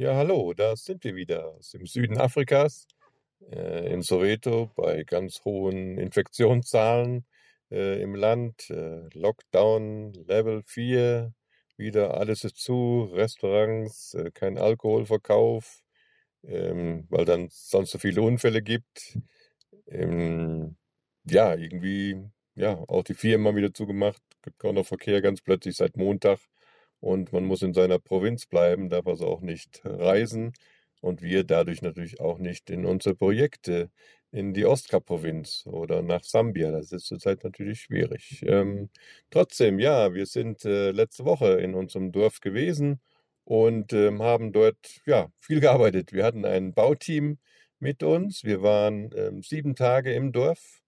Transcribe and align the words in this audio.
Ja, 0.00 0.14
hallo, 0.16 0.54
da 0.54 0.76
sind 0.76 1.04
wir 1.04 1.14
wieder 1.14 1.48
aus 1.48 1.72
dem 1.72 1.84
Süden 1.84 2.16
Afrikas, 2.16 2.86
äh, 3.52 3.92
in 3.92 4.00
Soweto, 4.00 4.70
bei 4.74 5.02
ganz 5.04 5.44
hohen 5.44 5.98
Infektionszahlen 5.98 7.26
äh, 7.70 8.00
im 8.00 8.14
Land. 8.14 8.70
Äh, 8.70 9.10
Lockdown 9.12 10.14
Level 10.26 10.62
4, 10.64 11.34
wieder 11.76 12.14
alles 12.14 12.44
ist 12.44 12.56
zu, 12.56 13.10
Restaurants, 13.12 14.14
äh, 14.14 14.30
kein 14.32 14.56
Alkoholverkauf, 14.56 15.82
ähm, 16.44 17.06
weil 17.10 17.26
dann 17.26 17.48
sonst 17.50 17.90
so 17.90 17.98
viele 17.98 18.22
Unfälle 18.22 18.62
gibt. 18.62 19.18
Ähm, 19.86 20.78
ja, 21.24 21.54
irgendwie, 21.54 22.16
ja, 22.54 22.82
auch 22.88 23.04
die 23.04 23.12
Firmen 23.12 23.54
wieder 23.54 23.74
zugemacht, 23.74 24.22
gibt 24.40 24.58
kaum 24.60 24.76
noch 24.76 24.86
Verkehr 24.86 25.20
ganz 25.20 25.42
plötzlich 25.42 25.76
seit 25.76 25.98
Montag 25.98 26.40
und 27.00 27.32
man 27.32 27.44
muss 27.44 27.62
in 27.62 27.74
seiner 27.74 27.98
Provinz 27.98 28.46
bleiben, 28.46 28.88
darf 28.88 29.06
also 29.06 29.26
auch 29.26 29.40
nicht 29.40 29.80
reisen 29.84 30.52
und 31.00 31.22
wir 31.22 31.44
dadurch 31.44 31.82
natürlich 31.82 32.20
auch 32.20 32.38
nicht 32.38 32.70
in 32.70 32.86
unsere 32.86 33.14
Projekte 33.14 33.90
in 34.32 34.54
die 34.54 34.64
Ostkap-Provinz 34.64 35.64
oder 35.66 36.02
nach 36.02 36.22
Sambia. 36.24 36.70
Das 36.70 36.92
ist 36.92 37.06
zurzeit 37.06 37.42
natürlich 37.44 37.82
schwierig. 37.82 38.42
Ähm, 38.46 38.90
trotzdem, 39.30 39.78
ja, 39.80 40.14
wir 40.14 40.26
sind 40.26 40.64
äh, 40.64 40.92
letzte 40.92 41.24
Woche 41.24 41.60
in 41.60 41.74
unserem 41.74 42.12
Dorf 42.12 42.40
gewesen 42.40 43.00
und 43.44 43.92
ähm, 43.92 44.22
haben 44.22 44.52
dort 44.52 45.00
ja 45.06 45.28
viel 45.40 45.60
gearbeitet. 45.60 46.12
Wir 46.12 46.24
hatten 46.24 46.44
ein 46.44 46.72
Bauteam 46.74 47.38
mit 47.80 48.02
uns. 48.02 48.44
Wir 48.44 48.62
waren 48.62 49.10
ähm, 49.16 49.42
sieben 49.42 49.74
Tage 49.74 50.12
im 50.12 50.32
Dorf. 50.32 50.79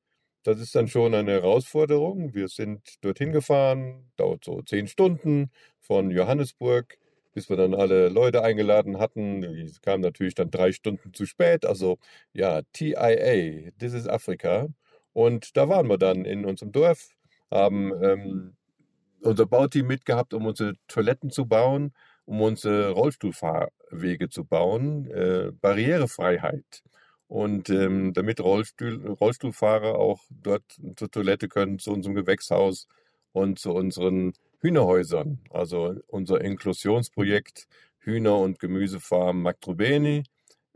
Das 0.42 0.58
ist 0.58 0.74
dann 0.74 0.88
schon 0.88 1.14
eine 1.14 1.32
Herausforderung. 1.32 2.34
Wir 2.34 2.48
sind 2.48 2.80
dorthin 3.04 3.32
gefahren, 3.32 4.10
dauert 4.16 4.44
so 4.44 4.60
zehn 4.62 4.88
Stunden 4.88 5.50
von 5.80 6.10
Johannesburg, 6.10 6.98
bis 7.32 7.48
wir 7.48 7.56
dann 7.56 7.74
alle 7.74 8.08
Leute 8.08 8.42
eingeladen 8.42 8.98
hatten. 8.98 9.42
Die 9.42 9.72
kamen 9.82 10.02
natürlich 10.02 10.34
dann 10.34 10.50
drei 10.50 10.72
Stunden 10.72 11.14
zu 11.14 11.26
spät. 11.26 11.64
Also 11.64 11.98
ja, 12.32 12.62
TIA, 12.72 13.70
This 13.78 13.92
is 13.94 14.08
Africa. 14.08 14.68
Und 15.12 15.56
da 15.56 15.68
waren 15.68 15.88
wir 15.88 15.98
dann 15.98 16.24
in 16.24 16.44
unserem 16.44 16.72
Dorf, 16.72 17.10
haben 17.50 17.92
ähm, 18.02 18.56
unser 19.22 19.46
Bauteam 19.46 19.86
mitgehabt, 19.86 20.34
um 20.34 20.46
unsere 20.46 20.74
Toiletten 20.88 21.30
zu 21.30 21.46
bauen, 21.46 21.92
um 22.24 22.40
unsere 22.40 22.90
Rollstuhlfahrwege 22.90 24.28
zu 24.28 24.44
bauen, 24.44 25.06
äh, 25.10 25.52
Barrierefreiheit. 25.60 26.82
Und 27.32 27.70
ähm, 27.70 28.12
damit 28.12 28.40
Rollstuhl, 28.40 29.06
Rollstuhlfahrer 29.06 29.98
auch 29.98 30.20
dort 30.28 30.64
zur 30.96 31.10
Toilette 31.10 31.48
können, 31.48 31.78
zu 31.78 31.90
unserem 31.90 32.14
Gewächshaus 32.14 32.88
und 33.32 33.58
zu 33.58 33.72
unseren 33.72 34.34
Hühnerhäusern. 34.60 35.38
Also 35.48 35.94
unser 36.08 36.42
Inklusionsprojekt 36.42 37.68
Hühner- 38.00 38.38
und 38.38 38.58
Gemüsefarm 38.58 39.40
Magtrubeni. 39.40 40.24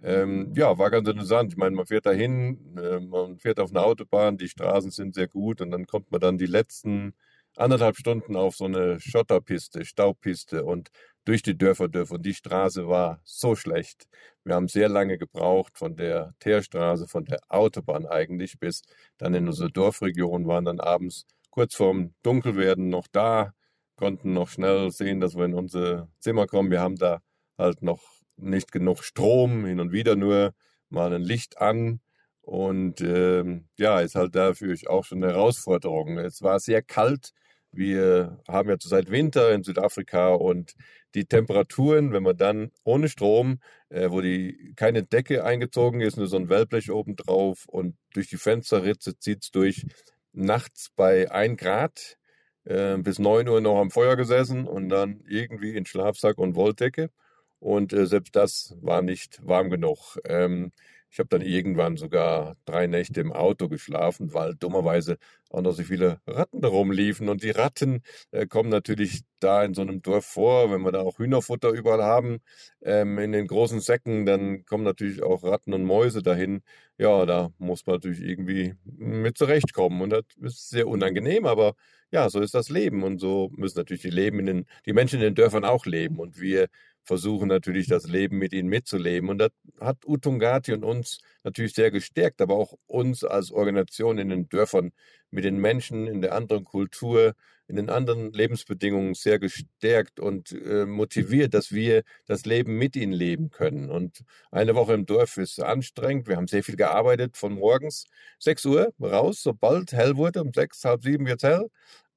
Ähm, 0.02 0.54
ja, 0.56 0.78
war 0.78 0.90
ganz 0.90 1.06
interessant. 1.06 1.52
Ich 1.52 1.58
meine, 1.58 1.77
man 1.77 1.84
fährt 1.84 2.06
dahin, 2.06 2.74
äh, 2.78 3.00
man 3.00 3.38
fährt 3.38 3.60
auf 3.60 3.68
eine 3.68 3.82
Autobahn, 3.82 4.38
die 4.38 4.48
Straßen 4.48 4.90
sind 4.90 5.14
sehr 5.14 5.28
gut 5.28 5.60
und 5.60 5.70
dann 5.70 5.86
kommt 5.86 6.10
man 6.10 6.22
dann 6.22 6.38
die 6.38 6.46
letzten 6.46 7.12
anderthalb 7.56 7.98
Stunden 7.98 8.34
auf 8.34 8.56
so 8.56 8.64
eine 8.64 8.98
Schotterpiste, 8.98 9.84
Staubpiste 9.84 10.64
und 10.64 10.88
durch 11.27 11.42
die 11.42 11.58
Dörfer 11.58 11.88
dürfen. 11.88 12.16
Und 12.16 12.27
die 12.27 12.34
Straße 12.34 12.88
war 12.88 13.20
so 13.24 13.55
schlecht. 13.55 14.06
Wir 14.44 14.55
haben 14.55 14.69
sehr 14.69 14.88
lange 14.88 15.19
gebraucht 15.19 15.77
von 15.77 15.96
der 15.96 16.34
Teerstraße, 16.38 17.08
von 17.08 17.24
der 17.24 17.41
Autobahn 17.48 18.06
eigentlich, 18.06 18.58
bis 18.58 18.83
dann 19.18 19.34
in 19.34 19.46
unsere 19.46 19.70
Dorfregion 19.70 20.46
waren 20.46 20.64
dann 20.64 20.80
abends 20.80 21.27
kurz 21.50 21.74
vorm 21.74 22.14
Dunkelwerden 22.22 22.88
noch 22.88 23.06
da, 23.10 23.52
konnten 23.96 24.33
noch 24.34 24.48
schnell 24.48 24.91
sehen, 24.91 25.20
dass 25.20 25.36
wir 25.36 25.44
in 25.44 25.55
unser 25.55 26.08
Zimmer 26.20 26.46
kommen. 26.46 26.70
Wir 26.70 26.80
haben 26.80 26.96
da 26.96 27.20
halt 27.58 27.83
noch 27.83 28.02
nicht 28.36 28.70
genug 28.72 29.02
Strom, 29.02 29.64
hin 29.64 29.80
und 29.80 29.90
wieder 29.90 30.16
nur 30.16 30.55
mal 30.90 31.12
ein 31.12 31.22
Licht 31.22 31.58
an. 31.58 32.00
Und 32.42 33.00
ähm, 33.00 33.68
ja, 33.78 34.00
ist 34.00 34.14
halt 34.14 34.36
dafür 34.36 34.77
auch 34.86 35.05
schon 35.05 35.24
eine 35.24 35.33
Herausforderung. 35.33 36.18
Es 36.18 36.42
war 36.42 36.61
sehr 36.61 36.83
kalt 36.83 37.33
wir 37.77 38.41
haben 38.48 38.69
ja 38.69 38.79
zurzeit 38.79 39.11
Winter 39.11 39.53
in 39.53 39.63
Südafrika 39.63 40.29
und 40.35 40.75
die 41.14 41.27
Temperaturen, 41.27 42.13
wenn 42.13 42.23
man 42.23 42.37
dann 42.37 42.70
ohne 42.85 43.09
Strom, 43.09 43.61
äh, 43.89 44.11
wo 44.11 44.20
die 44.20 44.73
keine 44.77 45.03
Decke 45.03 45.45
eingezogen 45.45 46.01
ist, 46.01 46.17
nur 46.17 46.27
so 46.27 46.37
ein 46.37 46.48
Wellblech 46.48 46.91
oben 46.91 47.17
drauf 47.17 47.64
und 47.69 47.97
durch 48.14 48.29
die 48.29 48.37
Fensterritze 48.37 49.19
zieht 49.19 49.45
es 49.45 49.51
durch, 49.51 49.87
nachts 50.33 50.91
bei 50.95 51.31
1 51.31 51.57
Grad 51.59 52.19
äh, 52.64 52.97
bis 52.98 53.19
9 53.19 53.48
Uhr 53.48 53.61
noch 53.61 53.81
am 53.81 53.91
Feuer 53.91 54.17
gesessen 54.17 54.67
und 54.67 54.89
dann 54.89 55.23
irgendwie 55.27 55.75
in 55.77 55.87
Schlafsack 55.87 56.39
und 56.39 56.55
Wolldecke. 56.55 57.11
Und 57.58 57.93
äh, 57.93 58.07
selbst 58.07 58.37
das 58.37 58.77
war 58.81 59.03
nicht 59.03 59.41
warm 59.47 59.70
genug. 59.70 60.19
Ähm, 60.25 60.73
ich 61.16 61.18
habe 61.18 61.30
dann 61.30 61.40
irgendwann 61.40 61.96
sogar 61.96 62.56
drei 62.66 62.86
Nächte 62.86 63.22
im 63.22 63.32
Auto 63.32 63.70
geschlafen, 63.70 64.34
weil 64.34 64.54
dummerweise 64.54 65.16
auch 65.48 65.62
noch 65.62 65.72
so 65.72 65.82
viele 65.82 66.20
Ratten 66.27 66.60
da 66.60 66.68
rumliefen. 66.68 67.30
Und 67.30 67.42
die 67.42 67.52
Ratten 67.52 68.02
äh, 68.32 68.46
kommen 68.46 68.68
natürlich 68.68 69.22
da 69.40 69.64
in 69.64 69.72
so 69.72 69.80
einem 69.80 70.02
Dorf 70.02 70.27
vor, 70.27 70.70
wenn 70.70 70.82
wir 70.82 70.92
da 70.92 71.00
auch 71.00 71.18
Hühnerfutter 71.18 71.70
überall 71.70 72.02
haben, 72.02 72.40
ähm, 72.82 73.18
in 73.18 73.32
den 73.32 73.46
großen 73.46 73.80
Säcken, 73.80 74.27
dann 74.27 74.66
kommen 74.66 74.84
natürlich 74.84 75.22
auch 75.22 75.42
Ratten 75.42 75.72
und 75.72 75.84
Mäuse 75.84 76.22
dahin. 76.22 76.60
Ja, 76.98 77.24
da 77.24 77.48
muss 77.56 77.86
man 77.86 77.94
natürlich 77.96 78.20
irgendwie 78.20 78.74
mit 78.84 79.38
zurechtkommen. 79.38 80.02
Und 80.02 80.10
das 80.10 80.24
ist 80.42 80.68
sehr 80.68 80.86
unangenehm, 80.86 81.46
aber 81.46 81.77
ja, 82.10 82.28
so 82.28 82.40
ist 82.40 82.54
das 82.54 82.68
Leben. 82.68 83.02
Und 83.04 83.20
so 83.20 83.50
müssen 83.56 83.78
natürlich 83.78 84.02
die, 84.02 84.10
Leben 84.10 84.38
in 84.40 84.46
den, 84.46 84.66
die 84.84 84.92
Menschen 84.92 85.16
in 85.16 85.22
den 85.22 85.34
Dörfern 85.34 85.64
auch 85.64 85.86
leben. 85.86 86.18
Und 86.18 86.38
wir 86.42 86.68
versuchen 87.06 87.48
natürlich 87.48 87.86
das 87.86 88.06
Leben 88.06 88.39
mit 88.39 88.52
ihnen 88.52 88.68
mitzuleben. 88.68 89.30
Und 89.30 89.39
das 89.39 89.50
hat 89.80 89.98
Utungati 90.06 90.72
und 90.72 90.84
uns 90.84 91.18
natürlich 91.44 91.74
sehr 91.74 91.90
gestärkt, 91.90 92.40
aber 92.40 92.55
auch 92.56 92.74
uns 92.86 93.24
als 93.24 93.52
Organisation 93.52 94.18
in 94.18 94.28
den 94.28 94.48
Dörfern 94.48 94.92
mit 95.30 95.45
den 95.45 95.58
Menschen 95.58 96.06
in 96.06 96.20
der 96.20 96.34
anderen 96.34 96.64
Kultur, 96.64 97.34
in 97.68 97.77
den 97.77 97.90
anderen 97.90 98.33
Lebensbedingungen 98.33 99.14
sehr 99.14 99.39
gestärkt 99.39 100.20
und 100.20 100.52
äh, 100.52 100.86
motiviert, 100.86 101.55
dass 101.55 101.72
wir 101.72 102.02
das 102.27 102.45
Leben 102.46 102.77
mit 102.78 102.96
ihnen 102.96 103.12
leben 103.12 103.50
können. 103.50 103.90
Und 103.90 104.22
eine 104.50 104.74
Woche 104.74 104.95
im 104.95 105.06
Dorf 105.06 105.36
ist 105.36 105.61
anstrengend. 105.61 106.28
Wir 106.28 106.36
haben 106.36 106.46
sehr 106.46 106.62
viel 106.62 106.77
gearbeitet, 106.77 107.36
von 107.36 107.55
morgens 107.55 108.06
6 108.39 108.64
Uhr 108.66 108.92
raus, 109.00 109.42
sobald 109.42 109.92
hell 109.92 110.16
wurde, 110.16 110.42
um 110.42 110.52
sechs, 110.52 110.84
halb 110.84 111.02
sieben 111.02 111.27
wird 111.27 111.42
hell 111.42 111.68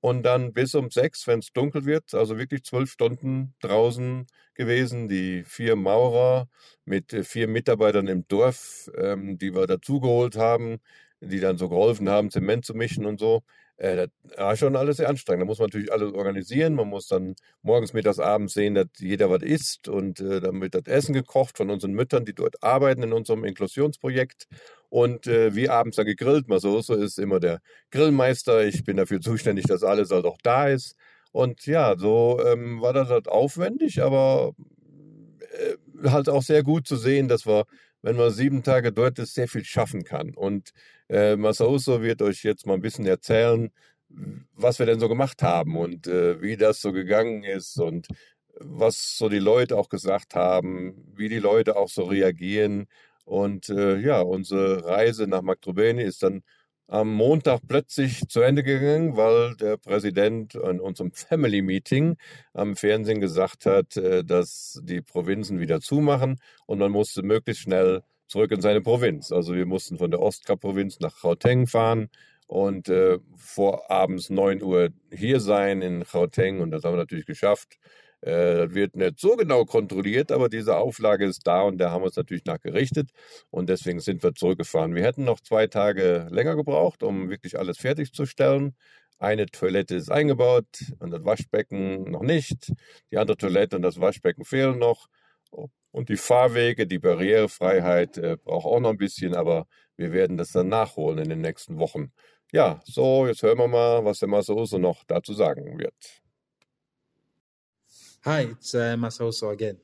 und 0.02 0.24
dann 0.24 0.54
bis 0.54 0.76
um 0.76 0.90
sechs, 0.90 1.28
wenn 1.28 1.40
es 1.40 1.52
dunkel 1.52 1.86
wird, 1.86 2.14
also 2.14 2.38
wirklich 2.38 2.64
zwölf 2.64 2.92
Stunden 2.92 3.54
draußen 3.62 4.28
gewesen. 4.56 5.08
Die 5.10 5.44
vier 5.44 5.76
Maurer 5.76 6.48
mit 6.86 7.14
äh, 7.14 7.24
vier 7.24 7.48
Mitarbeitern 7.48 8.08
im 8.08 8.28
Dorf, 8.28 8.90
ähm, 8.98 9.38
die 9.38 9.54
wir 9.54 9.68
dazugeholt 9.68 10.38
haben, 10.38 10.78
die 11.22 11.40
dann 11.40 11.58
so 11.58 11.70
geholfen 11.70 12.10
haben, 12.10 12.30
Zement 12.32 12.66
zu 12.66 12.74
mischen 12.74 13.06
und 13.06 13.20
so. 13.20 13.42
Äh, 13.78 14.08
das 14.24 14.38
war 14.38 14.56
schon 14.58 14.76
alles 14.76 14.98
sehr 14.98 15.10
anstrengend. 15.10 15.42
Da 15.44 15.46
muss 15.46 15.60
man 15.60 15.68
natürlich 15.68 15.92
alles 15.92 16.14
organisieren. 16.14 16.76
Man 16.76 16.90
muss 16.90 17.08
dann 17.08 17.36
morgens, 17.62 17.94
mittags, 17.94 18.20
abends 18.20 18.54
sehen, 18.54 18.76
dass 18.76 18.88
jeder 19.00 19.30
was 19.30 19.42
isst 19.44 19.88
und 19.88 20.20
äh, 20.22 20.40
dann 20.42 20.62
wird 20.62 20.76
das 20.76 20.84
Essen 20.88 21.14
gekocht 21.14 21.58
von 21.58 21.70
unseren 21.70 21.94
Müttern, 21.94 22.26
die 22.26 22.34
dort 22.34 22.62
arbeiten 22.64 23.04
in 23.04 23.14
unserem 23.14 23.44
Inklusionsprojekt. 23.46 24.48
Und 24.90 25.28
äh, 25.28 25.56
wie 25.56 25.70
abends 25.70 25.98
dann 25.98 26.06
gegrillt. 26.06 26.48
Masoso 26.48 26.96
ist 26.96 27.20
immer 27.20 27.40
der 27.40 27.60
Grillmeister. 27.92 28.66
Ich 28.66 28.84
bin 28.84 28.98
dafür 28.98 29.22
zuständig, 29.22 29.66
dass 29.66 29.84
alles 29.84 30.12
halt 30.12 30.26
auch 30.26 30.40
da 30.42 30.68
ist. 30.68 30.96
Und 31.32 31.66
ja, 31.66 31.96
so 31.98 32.42
ähm, 32.46 32.82
war 32.82 32.94
das 32.94 33.10
halt 33.10 33.28
aufwendig, 33.28 34.02
aber 34.02 34.54
äh, 35.52 36.10
halt 36.10 36.30
auch 36.30 36.42
sehr 36.42 36.64
gut 36.64 36.88
zu 36.88 36.96
sehen, 36.96 37.28
dass 37.28 37.46
wir, 37.46 37.66
wenn 38.02 38.16
man 38.16 38.32
sieben 38.32 38.64
Tage 38.64 38.92
dort 38.92 39.20
ist, 39.20 39.36
sehr 39.36 39.48
viel 39.48 39.64
schaffen 39.64 40.04
kann. 40.04 40.34
Und 40.34 40.72
äh, 41.08 41.36
Masauso 41.36 42.02
wird 42.02 42.22
euch 42.22 42.44
jetzt 42.44 42.66
mal 42.66 42.74
ein 42.74 42.82
bisschen 42.82 43.06
erzählen, 43.06 43.72
was 44.56 44.80
wir 44.80 44.86
denn 44.86 45.00
so 45.00 45.08
gemacht 45.08 45.44
haben 45.44 45.78
und 45.78 46.08
äh, 46.08 46.42
wie 46.42 46.58
das 46.58 46.82
so 46.82 46.92
gegangen 46.92 47.44
ist 47.44 47.80
und 47.80 48.08
was 48.60 49.18
so 49.18 49.30
die 49.30 49.40
Leute 49.40 49.78
auch 49.78 49.90
gesagt 49.90 50.36
haben, 50.36 50.96
wie 51.16 51.30
die 51.30 51.40
Leute 51.40 51.78
auch 51.78 51.90
so 51.90 52.04
reagieren 52.04 52.88
und 53.30 53.70
äh, 53.70 54.00
ja, 54.00 54.22
unsere 54.22 54.86
Reise 54.86 55.28
nach 55.28 55.44
Magdrubeni 55.44 56.02
ist 56.02 56.24
dann 56.24 56.42
am 56.88 57.14
Montag 57.14 57.60
plötzlich 57.68 58.28
zu 58.28 58.42
Ende 58.42 58.64
gegangen, 58.64 59.16
weil 59.18 59.56
der 59.56 59.78
Präsident 59.78 60.56
in 60.56 60.80
unserem 60.80 61.12
Family 61.12 61.62
Meeting 61.62 62.18
am 62.54 62.76
Fernsehen 62.76 63.22
gesagt 63.22 63.68
hat, 63.68 63.96
äh, 63.98 64.24
dass 64.24 64.82
die 64.84 65.02
Provinzen 65.02 65.60
wieder 65.60 65.80
zumachen 65.80 66.40
und 66.66 66.80
man 66.80 66.92
musste 66.92 67.22
möglichst 67.22 67.62
schnell 67.62 68.02
zurück 68.28 68.52
in 68.52 68.62
seine 68.62 68.82
Provinz. 68.82 69.32
Also 69.32 69.54
wir 69.54 69.68
mussten 69.68 70.00
von 70.00 70.10
der 70.10 70.22
Ostkap-Provinz 70.22 71.00
nach 71.00 71.22
Gauteng 71.22 71.68
fahren 71.68 72.10
und 72.48 72.90
äh, 72.90 73.20
vor 73.36 73.92
abends 73.92 74.32
9 74.32 74.64
Uhr 74.64 74.90
hier 75.14 75.40
sein 75.40 75.84
in 75.84 76.04
Gauteng 76.04 76.62
und 76.62 76.72
das 76.72 76.84
haben 76.84 76.94
wir 76.94 76.98
natürlich 76.98 77.28
geschafft. 77.28 77.78
Äh, 78.22 78.68
das 78.68 78.74
wird 78.74 78.96
nicht 78.96 79.20
so 79.20 79.36
genau 79.36 79.66
kontrolliert, 79.66 80.32
aber 80.32 80.50
diese 80.50 80.78
Auflage 80.78 81.26
ist 81.26 81.46
da 81.48 81.62
und 81.64 81.78
da 81.78 81.92
haben 81.92 82.02
wir 82.02 82.08
uns 82.08 82.16
natürlich 82.16 82.46
nachgerichtet 82.46 83.12
und 83.50 83.70
deswegen 83.70 84.00
sind 84.00 84.24
wir 84.24 84.34
zurückgefahren. 84.34 84.96
Wir 84.96 85.04
hätten 85.04 85.24
noch 85.24 85.40
zwei 85.40 85.68
Tage 85.68 86.28
länger 86.32 86.56
gebraucht, 86.56 87.04
um 87.04 87.30
wirklich 87.30 87.58
alles 87.58 87.78
fertigzustellen. 87.78 88.76
Eine 89.20 89.48
Toilette 89.48 89.96
ist 89.96 90.10
eingebaut 90.12 90.66
und 91.00 91.12
das 91.12 91.26
Waschbecken 91.26 92.10
noch 92.12 92.22
nicht. 92.22 92.72
Die 93.12 93.18
andere 93.18 93.38
Toilette 93.38 93.76
und 93.76 93.82
das 93.82 94.00
Waschbecken 94.00 94.46
fehlen 94.46 94.80
noch. 94.80 95.08
Und 95.92 96.10
die 96.10 96.18
Fahrwege, 96.18 96.88
die 96.88 97.00
Barrierefreiheit 97.00 98.18
äh, 98.18 98.38
braucht 98.38 98.66
auch 98.66 98.80
noch 98.80 98.92
ein 98.92 98.98
bisschen, 98.98 99.36
aber 99.36 99.68
wir 99.98 100.14
werden 100.14 100.38
das 100.38 100.52
dann 100.52 100.70
nachholen 100.70 101.20
in 101.20 101.30
den 101.30 101.42
nächsten 101.42 101.80
Wochen. 101.80 102.12
Ja, 102.52 102.80
so, 102.86 103.28
jetzt 103.28 103.44
hören 103.44 103.58
wir 103.58 103.68
mal, 103.68 104.06
was 104.06 104.20
der 104.20 104.30
Masaoso 104.30 104.78
noch 104.78 105.04
dazu 105.06 105.34
sagen 105.34 105.80
wird. 105.80 105.94
Hi, 108.26 108.42
it's 108.42 108.76
uh, 108.76 108.96
Masaoso 108.98 109.52
again. 109.54 109.78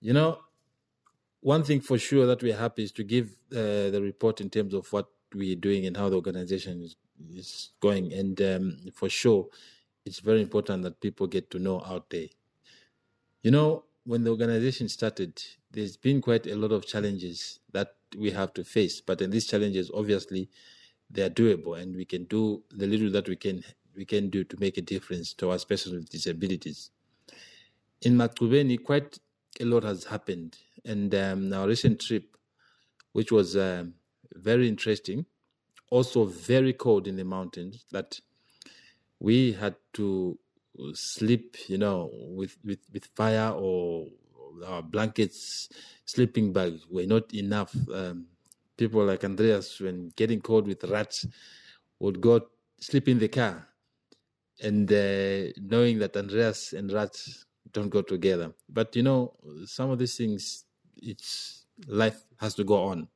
You 0.00 0.12
know, 0.12 0.38
one 1.40 1.64
thing 1.64 1.80
for 1.80 1.98
sure 1.98 2.26
that 2.26 2.42
we're 2.42 2.56
happy 2.56 2.84
is 2.84 2.92
to 2.92 3.04
give 3.04 3.30
uh, 3.52 3.90
the 3.90 4.00
report 4.02 4.40
in 4.40 4.50
terms 4.50 4.74
of 4.74 4.92
what 4.92 5.08
we're 5.34 5.56
doing 5.56 5.86
and 5.86 5.96
how 5.96 6.08
the 6.08 6.16
organization 6.16 6.82
is, 6.82 6.96
is 7.34 7.72
going. 7.80 8.12
And 8.12 8.40
um, 8.40 8.78
for 8.94 9.08
sure, 9.08 9.48
it's 10.04 10.20
very 10.20 10.42
important 10.42 10.82
that 10.84 11.00
people 11.00 11.26
get 11.26 11.50
to 11.50 11.58
know 11.58 11.82
out 11.84 12.10
there. 12.10 12.28
You 13.42 13.50
know, 13.50 13.84
when 14.04 14.24
the 14.24 14.30
organization 14.30 14.88
started, 14.88 15.42
there's 15.70 15.96
been 15.96 16.20
quite 16.20 16.46
a 16.46 16.56
lot 16.56 16.72
of 16.72 16.86
challenges 16.86 17.60
that 17.72 17.94
we 18.16 18.30
have 18.30 18.52
to 18.54 18.64
face. 18.64 19.00
But 19.00 19.22
in 19.22 19.30
these 19.30 19.46
challenges, 19.46 19.90
obviously, 19.92 20.50
they 21.10 21.22
are 21.22 21.30
doable, 21.30 21.80
and 21.80 21.96
we 21.96 22.04
can 22.04 22.24
do 22.24 22.62
the 22.70 22.86
little 22.86 23.10
that 23.10 23.28
we 23.28 23.36
can 23.36 23.64
we 23.94 24.04
can 24.04 24.30
do 24.30 24.44
to 24.44 24.56
make 24.60 24.78
a 24.78 24.82
difference 24.82 25.34
to 25.34 25.50
our 25.50 25.58
persons 25.58 25.94
with 25.94 26.08
disabilities. 26.08 26.90
In 28.02 28.16
Matkubeni, 28.16 28.82
quite 28.82 29.18
a 29.60 29.64
lot 29.64 29.82
has 29.82 30.04
happened, 30.04 30.56
and 30.86 31.14
um, 31.14 31.52
our 31.52 31.68
recent 31.68 32.00
trip, 32.00 32.34
which 33.12 33.30
was 33.30 33.56
um, 33.56 33.94
very 34.32 34.68
interesting, 34.68 35.26
also 35.90 36.24
very 36.24 36.72
cold 36.72 37.06
in 37.06 37.16
the 37.16 37.24
mountains, 37.24 37.84
that 37.90 38.18
we 39.18 39.52
had 39.52 39.74
to 39.92 40.38
sleep, 40.94 41.56
you 41.68 41.76
know, 41.76 42.10
with, 42.14 42.56
with, 42.64 42.78
with 42.92 43.04
fire 43.14 43.50
or 43.50 44.06
our 44.66 44.82
blankets, 44.82 45.68
sleeping 46.06 46.52
bags 46.54 46.86
were 46.90 47.06
not 47.06 47.34
enough. 47.34 47.74
Um, 47.92 48.26
people 48.78 49.04
like 49.04 49.24
Andreas, 49.24 49.78
when 49.78 50.10
getting 50.16 50.40
cold 50.40 50.66
with 50.66 50.84
rats, 50.84 51.26
would 51.98 52.20
go 52.20 52.46
sleep 52.80 53.08
in 53.08 53.18
the 53.18 53.28
car, 53.28 53.68
and 54.62 54.90
uh, 54.90 55.52
knowing 55.60 55.98
that 55.98 56.16
Andreas 56.16 56.72
and 56.72 56.90
rats 56.90 57.44
don't 57.72 57.88
go 57.88 58.02
together. 58.02 58.52
But 58.68 58.94
you 58.96 59.02
know, 59.02 59.34
some 59.66 59.90
of 59.90 59.98
these 59.98 60.16
things, 60.16 60.64
it's 60.96 61.66
life 61.86 62.24
has 62.38 62.54
to 62.54 62.64
go 62.64 62.84
on. 62.84 63.08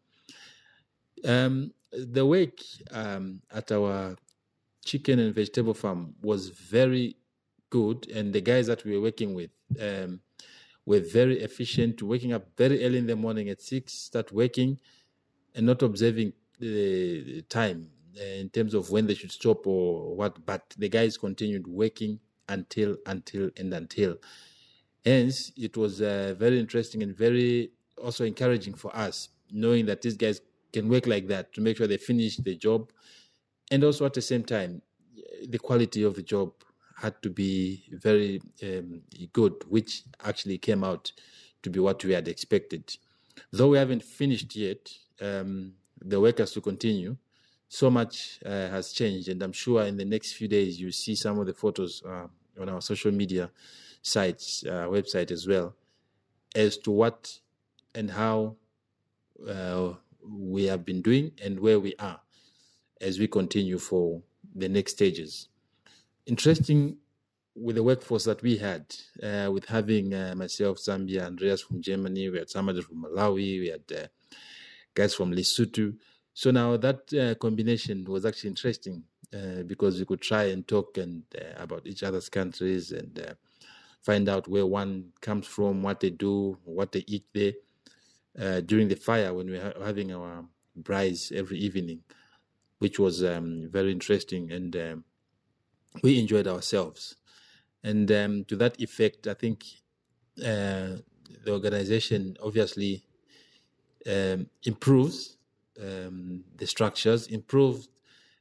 Um, 1.24 1.72
the 1.92 2.26
wake 2.26 2.62
um, 2.90 3.40
at 3.52 3.70
our 3.72 4.16
chicken 4.84 5.18
and 5.18 5.34
vegetable 5.34 5.74
farm 5.74 6.14
was 6.22 6.48
very 6.48 7.16
good, 7.70 8.08
and 8.10 8.32
the 8.32 8.40
guys 8.40 8.66
that 8.66 8.84
we 8.84 8.96
were 8.96 9.02
working 9.02 9.34
with 9.34 9.50
um, 9.80 10.20
were 10.86 11.00
very 11.00 11.40
efficient. 11.40 12.02
Waking 12.02 12.32
up 12.32 12.46
very 12.56 12.84
early 12.84 12.98
in 12.98 13.06
the 13.06 13.16
morning 13.16 13.48
at 13.48 13.62
six, 13.62 13.92
start 13.92 14.32
working, 14.32 14.78
and 15.54 15.66
not 15.66 15.82
observing 15.82 16.32
the 16.58 17.42
time 17.42 17.90
uh, 18.18 18.22
in 18.22 18.48
terms 18.50 18.74
of 18.74 18.90
when 18.90 19.06
they 19.06 19.14
should 19.14 19.32
stop 19.32 19.66
or 19.66 20.14
what. 20.14 20.44
But 20.44 20.74
the 20.76 20.88
guys 20.88 21.16
continued 21.16 21.66
working 21.66 22.20
until, 22.48 22.96
until, 23.06 23.50
and 23.56 23.72
until. 23.72 24.16
Hence, 25.04 25.52
it 25.56 25.76
was 25.76 26.00
uh, 26.00 26.34
very 26.38 26.58
interesting 26.58 27.02
and 27.02 27.16
very 27.16 27.70
also 28.02 28.24
encouraging 28.24 28.74
for 28.74 28.94
us, 28.96 29.28
knowing 29.50 29.86
that 29.86 30.02
these 30.02 30.16
guys 30.16 30.40
can 30.72 30.88
work 30.88 31.06
like 31.06 31.28
that 31.28 31.52
to 31.52 31.60
make 31.60 31.76
sure 31.76 31.86
they 31.86 31.96
finish 31.96 32.36
the 32.38 32.56
job, 32.56 32.90
and 33.70 33.84
also 33.84 34.04
at 34.06 34.14
the 34.14 34.22
same 34.22 34.42
time, 34.42 34.82
the 35.48 35.58
quality 35.58 36.02
of 36.02 36.14
the 36.14 36.22
job 36.22 36.52
had 36.96 37.20
to 37.22 37.30
be 37.30 37.84
very 37.92 38.40
um, 38.62 39.02
good, 39.32 39.52
which 39.68 40.02
actually 40.24 40.58
came 40.58 40.84
out 40.84 41.12
to 41.62 41.70
be 41.70 41.80
what 41.80 42.02
we 42.04 42.12
had 42.12 42.28
expected. 42.28 42.96
Though 43.52 43.68
we 43.68 43.78
haven't 43.78 44.02
finished 44.02 44.54
yet, 44.56 44.90
um, 45.20 45.74
the 46.00 46.20
work 46.20 46.38
has 46.38 46.52
to 46.52 46.60
continue. 46.60 47.16
So 47.74 47.90
much 47.90 48.38
uh, 48.46 48.68
has 48.76 48.92
changed, 48.92 49.28
and 49.28 49.42
I'm 49.42 49.52
sure 49.52 49.82
in 49.82 49.96
the 49.96 50.04
next 50.04 50.32
few 50.34 50.48
days 50.48 50.80
you'll 50.80 50.92
see 50.92 51.14
some 51.14 51.38
of 51.40 51.46
the 51.46 51.54
photos 51.54 52.02
uh, 52.04 52.28
on 52.60 52.68
our 52.68 52.80
social 52.80 53.12
media 53.12 53.50
sites, 54.02 54.64
uh, 54.66 54.86
website 54.86 55.30
as 55.30 55.46
well, 55.46 55.74
as 56.54 56.78
to 56.78 56.90
what 56.90 57.40
and 57.94 58.10
how 58.10 58.56
uh, 59.48 59.94
we 60.22 60.64
have 60.64 60.84
been 60.84 61.02
doing 61.02 61.32
and 61.42 61.58
where 61.58 61.80
we 61.80 61.94
are 61.98 62.20
as 63.00 63.18
we 63.18 63.26
continue 63.26 63.78
for 63.78 64.22
the 64.54 64.68
next 64.68 64.92
stages 64.92 65.48
interesting 66.26 66.96
with 67.56 67.76
the 67.76 67.82
workforce 67.82 68.24
that 68.24 68.42
we 68.42 68.56
had, 68.56 68.84
uh, 69.22 69.50
with 69.52 69.66
having 69.66 70.12
uh, 70.12 70.34
myself, 70.36 70.78
Zambia, 70.78 71.22
Andreas 71.26 71.62
from 71.62 71.80
Germany, 71.80 72.28
we 72.28 72.38
had 72.38 72.50
somebody 72.50 72.80
from 72.82 73.04
Malawi, 73.04 73.60
we 73.60 73.68
had 73.68 73.82
uh, 73.96 74.06
guys 74.94 75.14
from 75.14 75.32
Lesotho. 75.32 75.94
So 76.34 76.50
now 76.50 76.76
that 76.76 77.12
uh, 77.14 77.34
combination 77.36 78.04
was 78.04 78.26
actually 78.26 78.50
interesting 78.50 79.04
uh, 79.32 79.62
because 79.62 79.98
we 79.98 80.04
could 80.04 80.20
try 80.20 80.44
and 80.44 80.66
talk 80.66 80.98
and 80.98 81.22
uh, 81.40 81.62
about 81.62 81.86
each 81.86 82.02
other's 82.02 82.28
countries 82.28 82.92
and 82.92 83.36
find 84.02 84.28
out 84.28 84.46
where 84.48 84.66
one 84.66 85.12
comes 85.20 85.46
from, 85.46 85.82
what 85.82 86.00
they 86.00 86.10
do, 86.10 86.58
what 86.64 86.92
they 86.92 87.04
eat 87.06 87.24
there 87.32 88.60
during 88.62 88.88
the 88.88 88.96
fire 88.96 89.32
when 89.32 89.46
we 89.46 89.58
were 89.58 89.74
having 89.82 90.12
our 90.12 90.44
braais 90.82 91.32
every 91.32 91.58
evening, 91.58 92.02
which 92.80 92.98
was 92.98 93.24
um, 93.24 93.68
very 93.70 93.92
interesting 93.92 94.52
and. 94.52 94.76
Um, 94.76 95.04
we 96.02 96.18
enjoyed 96.18 96.46
ourselves. 96.46 97.16
And 97.82 98.10
um, 98.10 98.44
to 98.46 98.56
that 98.56 98.80
effect, 98.80 99.26
I 99.26 99.34
think 99.34 99.64
uh, 100.38 100.98
the 101.44 101.50
organization 101.50 102.36
obviously 102.42 103.04
um, 104.06 104.48
improves 104.64 105.36
um, 105.80 106.44
the 106.56 106.66
structures, 106.66 107.26
improves 107.28 107.88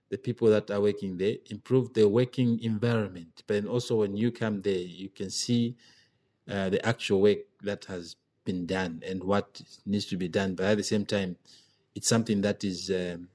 the 0.10 0.18
people 0.18 0.48
that 0.50 0.70
are 0.70 0.82
working 0.82 1.18
there, 1.18 1.38
improve 1.50 1.94
the 1.94 2.08
working 2.08 2.60
environment. 2.62 3.44
But 3.48 3.66
also 3.66 3.98
when 3.98 4.16
you 4.16 4.32
come 4.32 4.62
there, 4.62 4.78
you 4.78 5.10
can 5.10 5.30
see 5.30 5.76
uh, 6.50 6.70
the 6.70 6.86
actual 6.86 7.22
work 7.22 7.40
that 7.62 7.86
has 7.86 8.16
been 8.46 8.66
done 8.66 9.02
and 9.06 9.24
what 9.24 9.62
needs 9.86 10.06
to 10.08 10.18
be 10.18 10.28
done. 10.28 10.56
But 10.56 10.66
at 10.68 10.78
the 10.78 10.84
same 10.84 11.06
time, 11.06 11.38
it's 11.96 12.08
something 12.08 12.42
that 12.42 12.64
is 12.64 12.92
um, 12.92 13.30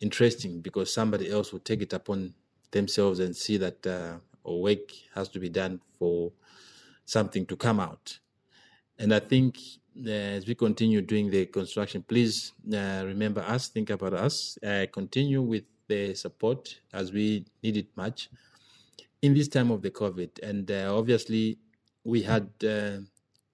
interesting 0.00 0.60
because 0.60 0.92
somebody 0.92 1.30
else 1.30 1.52
will 1.52 1.60
take 1.60 1.82
it 1.82 1.92
upon 1.92 2.34
themselves 2.72 3.20
and 3.20 3.36
see 3.36 3.56
that 3.58 3.86
uh, 3.86 4.18
a 4.44 4.54
work 4.54 4.90
has 5.14 5.28
to 5.30 5.38
be 5.38 5.48
done 5.48 5.80
for 5.98 6.32
something 7.04 7.46
to 7.46 7.56
come 7.56 7.80
out. 7.80 8.18
And 8.98 9.14
I 9.14 9.20
think 9.20 9.58
as 10.06 10.46
we 10.46 10.54
continue 10.54 11.00
doing 11.02 11.30
the 11.30 11.46
construction, 11.46 12.02
please 12.02 12.52
uh, 12.72 13.02
remember 13.04 13.42
us, 13.42 13.68
think 13.68 13.90
about 13.90 14.14
us, 14.14 14.58
uh, 14.62 14.86
continue 14.92 15.42
with 15.42 15.64
the 15.88 16.14
support 16.14 16.80
as 16.92 17.12
we 17.12 17.44
need 17.62 17.76
it 17.76 17.88
much 17.96 18.28
in 19.20 19.34
this 19.34 19.48
time 19.48 19.70
of 19.70 19.82
the 19.82 19.90
COVID. 19.90 20.42
And 20.42 20.70
uh, 20.70 20.96
obviously, 20.96 21.58
we 22.04 22.22
had 22.22 22.48
uh, 22.64 22.98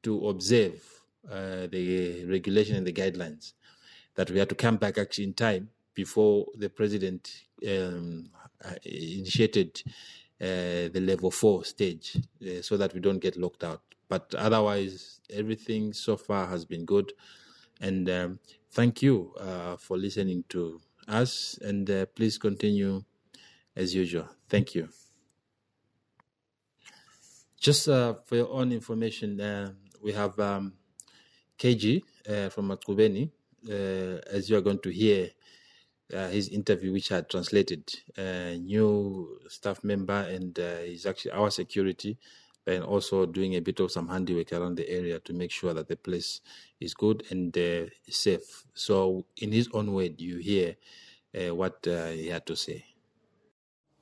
to 0.02 0.28
observe 0.28 0.82
the 1.24 2.24
regulation 2.26 2.76
and 2.76 2.86
the 2.86 2.92
guidelines 2.92 3.52
that 4.14 4.30
we 4.30 4.38
had 4.38 4.48
to 4.48 4.54
come 4.54 4.76
back 4.76 4.98
actually 4.98 5.24
in 5.24 5.34
time 5.34 5.68
before 5.94 6.46
the 6.56 6.68
president 6.68 7.30
um, 7.68 8.30
uh, 8.64 8.74
initiated 8.84 9.82
uh, 10.40 10.90
the 10.94 11.00
level 11.00 11.30
four 11.30 11.64
stage 11.64 12.16
uh, 12.42 12.62
so 12.62 12.76
that 12.76 12.94
we 12.94 13.00
don't 13.00 13.18
get 13.18 13.36
locked 13.36 13.62
out. 13.62 13.82
But 14.08 14.34
otherwise, 14.36 15.17
everything 15.30 15.92
so 15.92 16.16
far 16.16 16.46
has 16.46 16.64
been 16.64 16.84
good. 16.84 17.12
And 17.80 18.08
um, 18.10 18.38
thank 18.70 19.02
you 19.02 19.34
uh, 19.38 19.76
for 19.76 19.96
listening 19.96 20.44
to 20.50 20.80
us. 21.06 21.58
And 21.62 21.88
uh, 21.90 22.06
please 22.06 22.38
continue 22.38 23.04
as 23.76 23.94
usual. 23.94 24.28
Thank 24.48 24.74
you. 24.74 24.88
Just 27.60 27.88
uh, 27.88 28.14
for 28.24 28.36
your 28.36 28.50
own 28.50 28.72
information, 28.72 29.74
we 30.02 30.12
have 30.12 30.38
um, 30.38 30.74
KG 31.58 32.02
from 32.52 32.68
Matkubeni. 32.68 33.30
as 33.68 34.48
you 34.48 34.56
are 34.56 34.60
going 34.60 34.78
to 34.80 34.90
hear, 34.90 35.30
uh, 36.12 36.28
his 36.28 36.48
interview, 36.48 36.92
which 36.92 37.12
I 37.12 37.20
translated, 37.22 37.84
uh, 38.16 38.56
new 38.58 39.38
staff 39.48 39.84
member, 39.84 40.26
and 40.28 40.58
uh, 40.58 40.78
he's 40.78 41.06
actually 41.06 41.32
our 41.32 41.50
security, 41.50 42.18
and 42.68 42.84
also 42.84 43.26
doing 43.26 43.56
a 43.56 43.60
bit 43.60 43.80
of 43.80 43.90
some 43.90 44.08
handiwork 44.08 44.52
around 44.52 44.76
the 44.76 44.88
area 44.88 45.18
to 45.20 45.32
make 45.32 45.50
sure 45.50 45.74
that 45.74 45.88
the 45.88 45.96
place 45.96 46.40
is 46.80 46.94
good 46.94 47.24
and 47.30 47.56
uh, 47.56 47.86
safe. 48.08 48.64
So, 48.74 49.24
in 49.36 49.52
his 49.52 49.68
own 49.72 49.92
word, 49.92 50.20
you 50.20 50.38
hear 50.38 50.76
uh, 51.34 51.54
what 51.54 51.86
uh, 51.86 52.08
he 52.08 52.28
had 52.28 52.46
to 52.46 52.54
say. 52.54 52.84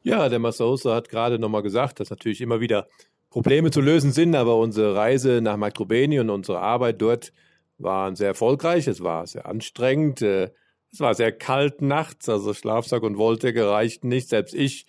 Ja, 0.03 0.29
der 0.29 0.39
Masausa 0.39 0.95
hat 0.95 1.09
gerade 1.09 1.39
nochmal 1.39 1.63
gesagt, 1.63 1.99
dass 1.99 2.11
natürlich 2.11 2.41
immer 2.41 2.61
wieder 2.61 2.87
Probleme 3.31 3.71
zu 3.71 3.81
lösen 3.81 4.13
sind, 4.13 4.37
aber 4.37 4.57
unsere 4.57 4.95
Reise 4.95 5.41
nach 5.43 5.57
Makrobeni 5.57 6.21
und 6.21 6.31
unsere 6.31 6.61
Arbeit 6.61 7.03
dort 7.03 7.33
waren 7.79 8.15
sehr 8.15 8.29
erfolgreich. 8.29 8.87
Es 8.87 9.03
war 9.03 9.27
sehr 9.27 9.47
anstrengend. 9.47 10.23
Es 10.23 11.01
war 11.01 11.15
sehr 11.15 11.33
kalt 11.33 11.83
nachts, 11.83 12.29
also 12.29 12.55
Schlafsack 12.55 13.03
und 13.03 13.19
Wolldecke 13.19 13.69
reichten 13.69 14.09
nicht. 14.09 14.29
Selbst 14.29 14.55
ich, 14.55 14.87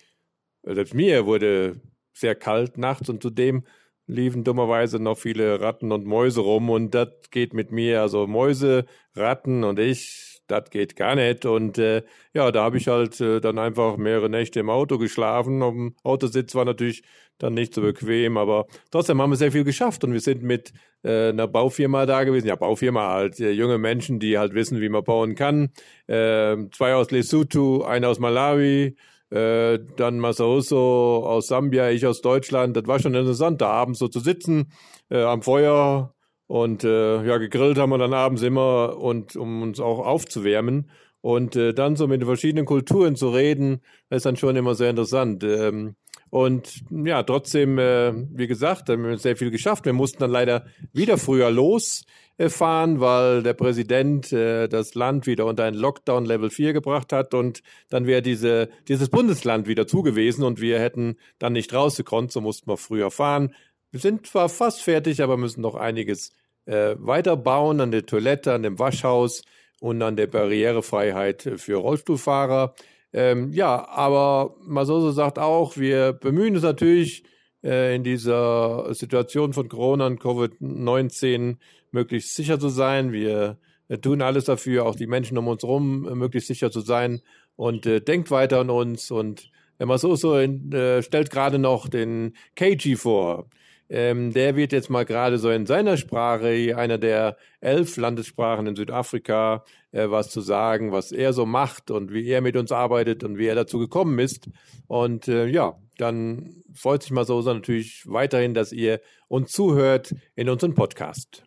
äh, 0.64 0.74
selbst 0.76 0.94
mir 0.94 1.26
wurde 1.26 1.82
sehr 2.20 2.36
kalt 2.36 2.78
nachts 2.78 3.10
und 3.10 3.22
zudem 3.22 3.64
liefen 4.08 4.44
dummerweise 4.44 5.00
noch 5.00 5.18
viele 5.18 5.60
Ratten 5.60 5.92
und 5.92 6.06
Mäuse 6.06 6.42
rum 6.42 6.70
und 6.70 6.96
das 6.96 7.10
geht 7.30 7.54
mit 7.54 7.72
mir, 7.72 8.02
also 8.02 8.26
Mäuse, 8.26 8.86
Ratten 9.16 9.64
und 9.64 9.80
ich, 9.80 10.42
das 10.48 10.70
geht 10.70 10.96
gar 10.96 11.16
nicht. 11.16 11.46
Und 11.46 11.78
äh, 11.78 12.04
ja, 12.34 12.52
da 12.52 12.64
habe 12.64 12.78
ich 12.78 12.88
halt 12.88 13.20
äh, 13.20 13.42
dann 13.42 13.60
einfach 13.60 13.98
mehrere 13.98 14.30
Nächte 14.30 14.62
im 14.62 14.70
Auto 14.70 14.98
geschlafen. 14.98 15.62
Auf 15.62 15.74
dem 15.74 15.96
Autositz 16.04 16.56
war 16.56 16.66
natürlich 16.66 17.04
dann 17.38 17.54
nicht 17.54 17.74
so 17.74 17.82
bequem, 17.82 18.38
aber 18.38 18.66
trotzdem 18.92 19.22
haben 19.22 19.30
wir 19.30 19.36
sehr 19.36 19.52
viel 19.52 19.64
geschafft 19.64 20.04
und 20.04 20.14
wir 20.14 20.22
sind 20.22 20.42
mit 20.42 20.72
äh, 21.04 21.30
einer 21.30 21.48
Baufirma 21.48 22.06
da 22.06 22.24
gewesen. 22.24 22.48
Ja, 22.48 22.56
Baufirma 22.56 23.12
halt, 23.12 23.40
äh, 23.40 23.52
junge 23.52 23.78
Menschen, 23.78 24.20
die 24.20 24.38
halt 24.38 24.54
wissen, 24.54 24.82
wie 24.82 24.90
man 24.90 25.04
bauen 25.04 25.36
kann. 25.36 25.70
Äh, 26.08 26.56
zwei 26.72 26.96
aus 26.96 27.12
Lesotho, 27.12 27.84
einer 27.84 28.10
aus 28.10 28.20
Malawi, 28.20 28.96
äh, 29.30 29.80
dann 29.98 30.20
Masaoso 30.20 31.26
aus 31.26 31.48
Sambia, 31.48 31.90
ich 31.90 32.06
aus 32.06 32.22
Deutschland. 32.22 32.78
Das 32.78 32.88
war 32.88 33.00
schon 33.00 33.16
interessant, 33.16 33.62
da 33.62 33.70
abends 33.70 34.00
so 34.00 34.08
zu 34.08 34.20
sitzen 34.20 34.72
äh, 35.10 35.22
am 35.22 35.42
Feuer 35.42 36.14
und 36.48 36.84
äh, 36.84 37.24
ja, 37.26 37.38
gegrillt 37.38 37.78
haben 37.78 37.90
wir 37.90 37.98
dann 37.98 38.14
abends 38.14 38.42
immer 38.42 38.98
und 38.98 39.36
um 39.36 39.62
uns 39.62 39.80
auch 39.80 40.00
aufzuwärmen. 40.06 40.90
Und 41.22 41.56
äh, 41.58 41.74
dann 41.74 41.98
so 41.98 42.08
mit 42.08 42.22
den 42.22 42.28
verschiedenen 42.28 42.66
Kulturen 42.66 43.16
zu 43.16 43.30
reden, 43.30 43.82
ist 44.10 44.26
dann 44.26 44.38
schon 44.38 44.56
immer 44.56 44.76
sehr 44.76 44.90
interessant. 44.90 45.44
Ähm, 45.44 45.96
und 46.30 46.84
ja, 46.90 47.24
trotzdem, 47.24 47.80
äh, 47.80 48.14
wie 48.14 48.48
gesagt, 48.48 48.90
haben 48.90 49.06
wir 49.06 49.18
sehr 49.18 49.38
viel 49.38 49.52
geschafft. 49.52 49.86
Wir 49.86 49.94
mussten 49.94 50.20
dann 50.20 50.32
leider 50.32 50.66
wieder 50.92 51.18
früher 51.18 51.50
losfahren, 51.50 53.00
weil 53.00 53.44
der 53.44 53.54
Präsident 53.54 54.34
äh, 54.34 54.68
das 54.68 54.94
Land 54.96 55.26
wieder 55.26 55.46
unter 55.46 55.64
ein 55.64 55.74
Lockdown 55.74 56.26
Level 56.26 56.50
4 56.50 56.74
gebracht 56.74 57.14
hat 57.14 57.34
und 57.34 57.62
dann 57.90 58.08
wäre 58.08 58.22
diese, 58.22 58.70
dieses 58.88 59.10
Bundesland 59.10 59.68
wieder 59.68 59.88
zugewiesen 59.88 60.44
und 60.44 60.60
wir 60.60 60.80
hätten 60.80 61.16
dann 61.40 61.54
nicht 61.54 61.74
rausgekonnt, 61.74 62.32
so 62.32 62.42
mussten 62.42 62.70
wir 62.70 62.78
früher 62.78 63.10
fahren. 63.10 63.54
Wir 63.92 64.02
sind 64.02 64.28
zwar 64.28 64.50
fast 64.50 64.82
fertig, 64.82 65.24
aber 65.24 65.38
müssen 65.38 65.62
noch 65.62 65.76
einiges 65.76 66.34
äh, 66.66 66.96
weiterbauen 67.00 67.80
an 67.80 67.92
der 67.92 68.06
Toilette, 68.06 68.54
an 68.54 68.64
dem 68.64 68.80
Waschhaus 68.80 69.44
und 69.80 70.02
an 70.02 70.18
der 70.18 70.28
Barrierefreiheit 70.28 71.50
für 71.56 71.76
Rollstuhlfahrer. 71.76 72.76
Ähm, 73.14 73.52
ja, 73.54 73.88
aber 73.88 74.56
Masoso 74.66 75.12
sagt 75.12 75.40
auch, 75.40 75.78
wir 75.78 76.14
bemühen 76.14 76.56
uns 76.56 76.64
natürlich 76.64 77.24
äh, 77.64 77.96
in 77.96 78.04
dieser 78.04 78.94
Situation 78.94 79.54
von 79.54 79.70
Corona 79.70 80.06
und 80.08 80.22
Covid-19 80.22 81.58
möglichst 81.92 82.36
sicher 82.36 82.60
zu 82.60 82.70
sein. 82.70 83.12
Wir 83.12 83.58
äh, 83.88 83.98
tun 83.98 84.22
alles 84.22 84.46
dafür, 84.46 84.86
auch 84.86 84.96
die 84.96 85.08
Menschen 85.08 85.38
um 85.38 85.48
uns 85.48 85.64
herum 85.64 86.08
äh, 86.08 86.16
möglichst 86.16 86.48
sicher 86.48 86.72
zu 86.72 86.82
sein 86.82 87.22
und 87.56 87.86
denkt 87.86 88.30
weiter 88.30 88.60
an 88.60 88.70
uns. 88.70 89.10
Und 89.10 89.50
Masoso 89.80 90.38
äh, 90.38 91.02
stellt 91.02 91.32
gerade 91.32 91.60
noch 91.60 91.88
den 91.88 92.34
KG 92.56 92.96
vor. 92.96 93.50
Ähm, 93.90 94.34
der 94.34 94.56
wird 94.56 94.74
jetzt 94.74 94.90
mal 94.90 95.06
gerade 95.06 95.38
so 95.38 95.50
in 95.50 95.66
seiner 95.66 95.96
Sprache, 95.96 96.76
einer 96.78 96.98
der 96.98 97.38
elf 97.62 97.96
Landessprachen 97.96 98.68
in 98.68 98.76
Südafrika, 98.76 99.64
äh, 99.92 100.10
was 100.10 100.30
zu 100.30 100.42
sagen, 100.42 100.92
was 100.92 101.12
er 101.12 101.32
so 101.32 101.46
macht 101.46 101.90
und 101.90 102.12
wie 102.12 102.28
er 102.28 102.42
mit 102.42 102.58
uns 102.58 102.72
arbeitet 102.72 103.24
und 103.24 103.38
wie 103.38 103.48
er 103.48 103.56
dazu 103.56 103.80
gekommen 103.80 104.20
ist. 104.20 104.50
Und 104.88 105.28
äh, 105.30 105.48
ja, 105.48 105.80
dann 105.98 106.64
freut 106.74 107.04
sich 107.04 107.12
Masosa 107.12 107.54
natürlich 107.54 108.04
weiterhin, 108.06 108.54
dass 108.54 108.72
ihr 108.72 109.00
uns 109.30 109.52
zuhört 109.52 110.14
in 110.36 110.50
unserem 110.50 110.74
Podcast. 110.74 111.44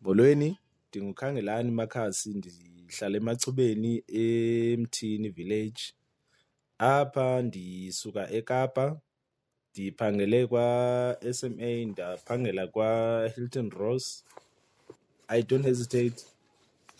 Molweni, 0.00 0.56
ndingukhangelani 0.88 1.70
makhasi 1.70 2.34
ndihlala 2.34 3.16
emachubeni 3.16 4.04
emthini 4.08 5.32
village 5.32 5.92
apha 6.78 7.42
ndisuka 7.42 8.30
ekapa 8.30 9.00
ndiphangele 9.76 10.46
kwa-SMA 10.46 11.84
ndaphangela 11.84 12.66
kwa-Hilton 12.66 13.70
Ross. 13.70 14.24
I 15.28 15.42
don't 15.42 15.64
hesitate. 15.66 16.24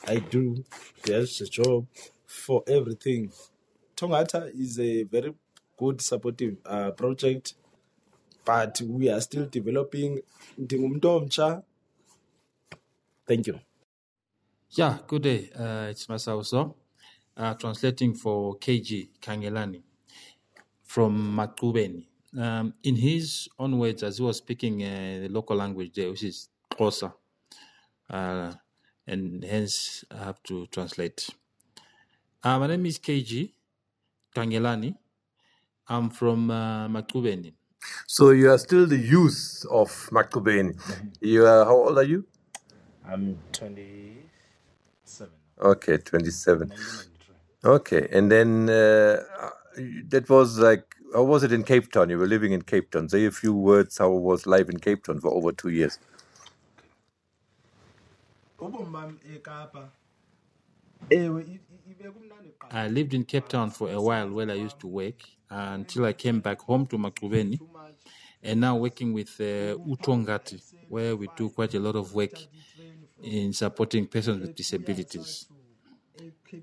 I 0.07 0.21
do. 0.21 0.65
There's 1.03 1.41
a 1.41 1.47
job 1.47 1.87
for 2.27 2.63
everything. 2.67 3.31
Tongata 3.95 4.51
is 4.55 4.79
a 4.79 5.05
very 5.05 5.33
good 5.79 6.01
supportive 6.03 6.57
uh, 6.67 6.91
project 6.91 7.55
but 8.45 8.81
we 8.83 9.09
are 9.09 9.21
still 9.21 9.47
developing. 9.51 10.21
Ndingumntu 10.59 11.11
omtsha. 11.11 11.63
Thank 13.27 13.47
you. 13.47 13.59
Yeah, 14.71 14.99
good 15.07 15.23
day. 15.23 15.51
Uh, 15.59 15.89
it's 15.91 16.07
Masauso, 16.07 16.75
uh, 17.37 17.55
translating 17.55 18.15
for 18.15 18.59
KG 18.59 19.09
Kangelani 19.21 19.83
from 20.85 21.37
Makubeni. 21.37 22.07
Um, 22.39 22.75
in 22.85 22.97
his 22.97 23.49
own 23.59 23.79
words, 23.79 24.03
as 24.03 24.19
he 24.19 24.25
was 24.25 24.39
speaking 24.39 24.83
uh, 24.85 25.21
the 25.23 25.29
local 25.29 25.57
language 25.57 25.93
there, 25.95 26.11
which 26.11 26.25
is 26.25 26.49
Xhosa, 26.73 27.13
uh, 28.11 28.53
and 29.07 29.45
hence 29.45 30.05
I 30.11 30.25
have 30.25 30.43
to 30.45 30.67
translate. 30.69 31.29
Uh, 32.43 32.59
my 32.59 32.69
name 32.69 32.87
is 32.87 32.99
KG 32.99 33.53
Kangelani. 34.35 34.95
I'm 35.89 36.11
from 36.11 36.51
uh, 36.51 36.89
Makubeni. 36.89 37.55
So 38.07 38.31
you 38.31 38.51
are 38.51 38.59
still 38.59 38.87
the 38.87 38.99
youth 38.99 39.65
of 39.71 39.91
Makubeni. 40.13 40.75
You 41.21 41.47
are, 41.47 41.65
how 41.65 41.77
old 41.77 41.99
are 41.99 42.05
you? 42.05 42.27
I'm 43.07 43.39
27 43.53 45.33
Okay, 45.63 45.99
27. 45.99 46.73
Okay, 47.65 48.09
and 48.13 48.31
then 48.31 48.71
uh, 48.71 49.23
that 50.09 50.29
was 50.29 50.59
like, 50.59 50.85
how 51.15 51.25
was 51.25 51.43
it 51.43 51.53
in 51.53 51.65
Cape 51.65 51.91
Town? 51.93 52.11
You 52.11 52.19
were 52.19 52.27
living 52.27 52.53
in 52.53 52.63
Cape 52.63 52.91
Town. 52.91 53.09
Say 53.09 53.27
a 53.27 53.31
few 53.31 53.55
words. 53.55 53.99
How 53.99 54.11
was 54.11 54.47
life 54.47 54.69
in 54.69 54.79
Cape 54.79 55.05
Town 55.05 55.21
for 55.21 55.33
over 55.33 55.53
two 55.53 55.71
years? 55.71 55.99
ubomi 58.59 58.93
bam 58.93 59.11
ekapa 59.35 59.83
ewe 61.11 61.43
i- 61.43 61.61
i- 61.75 61.91
ibe 61.91 62.07
kumnandi 62.15 62.51
kuqala 62.51 62.85
I 62.85 62.89
lived 62.97 63.15
in 63.15 63.25
Cape 63.25 63.49
Town 63.49 63.71
for 63.71 63.89
a 63.91 64.01
while 64.01 64.31
where 64.35 64.51
I 64.51 64.55
used 64.67 64.81
to 64.81 64.89
work 64.89 65.21
until 65.51 66.05
I 66.05 66.13
came 66.13 66.41
back 66.41 66.61
home 66.63 66.87
to 66.89 66.97
Makubeni 66.99 67.59
and 68.43 68.61
now 68.61 68.77
working 68.77 69.13
with 69.13 69.41
uh, 69.41 69.77
Utongati, 69.95 70.61
where 70.89 71.17
we 71.17 71.29
do 71.29 71.51
quite 71.51 71.75
a 71.75 71.81
lot 71.81 71.97
of 71.97 72.15
work 72.15 72.37
in 73.23 73.53
supporting 73.53 74.07
persons 74.07 74.41
with 74.43 74.55
disabilities. 74.55 75.47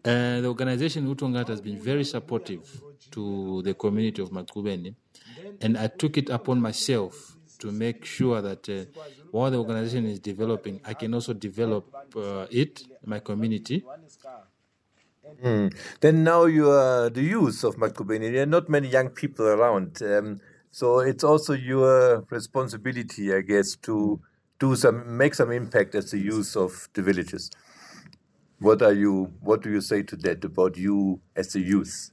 Uh, 0.06 0.42
the 0.42 0.48
organization 0.48 1.08
Utongat 1.08 1.48
has 1.48 1.62
been 1.62 1.78
very 1.78 2.04
supportive 2.04 2.82
to 3.12 3.62
the 3.64 3.74
community 3.74 4.22
of 4.22 4.32
Makubeni, 4.32 4.96
and 5.62 5.78
I 5.78 5.88
took 5.88 6.18
it 6.18 6.30
upon 6.30 6.60
myself 6.62 7.38
to 7.60 7.72
make 7.72 8.04
sure 8.06 8.42
that 8.42 8.68
uh, 8.70 8.86
while 9.32 9.52
the 9.52 9.58
organization 9.58 10.06
is 10.06 10.20
developing, 10.20 10.82
I 10.84 10.94
can 10.94 11.14
also 11.14 11.34
develop 11.34 11.86
uh, 12.16 12.48
it, 12.50 12.84
my 13.06 13.20
community, 13.20 13.84
Hmm. 15.42 15.68
Then 16.02 16.24
now 16.24 16.46
you 16.46 16.70
are 16.70 17.10
the 17.10 17.22
youth 17.22 17.64
of 17.64 17.78
Makubeni. 17.78 18.32
There 18.32 18.44
are 18.44 18.46
not 18.46 18.70
many 18.70 18.90
young 18.90 19.10
people 19.10 19.48
around. 19.48 20.02
Um, 20.02 20.42
so 20.72 21.00
it's 21.00 21.24
also 21.24 21.54
your 21.54 22.26
responsibility, 22.30 23.34
I 23.34 23.42
guess, 23.42 23.76
to 23.84 24.20
do 24.60 24.76
some, 24.76 25.18
make 25.18 25.34
some 25.34 25.52
impact 25.52 25.96
as 25.96 26.12
the 26.12 26.20
youth 26.20 26.56
of 26.58 26.90
the 26.94 27.02
villages. 27.02 27.50
What 28.64 28.82
are 28.82 28.94
you? 28.94 29.26
What 29.42 29.62
do 29.62 29.70
you 29.70 29.80
say 29.80 30.02
to 30.02 30.16
that 30.16 30.44
about 30.44 30.76
you 30.76 31.22
as 31.36 31.56
a 31.56 31.60
youth? 31.60 32.10